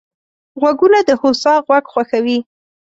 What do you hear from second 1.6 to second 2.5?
غږ خوښوي